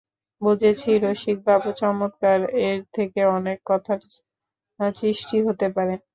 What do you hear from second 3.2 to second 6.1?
অনেক কথার সৃষ্টি হতে পারে।